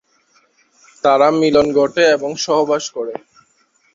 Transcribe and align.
তারা 1.03 1.27
মিলন 1.39 1.67
ঘটে 1.77 2.03
এবং 2.15 2.29
সহবাস 2.45 2.83
করে। 2.95 3.13